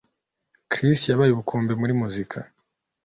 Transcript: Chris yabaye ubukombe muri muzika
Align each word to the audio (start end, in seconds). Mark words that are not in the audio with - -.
Chris 0.71 1.01
yabaye 1.11 1.31
ubukombe 1.31 1.71
muri 1.81 1.93
muzika 2.01 2.37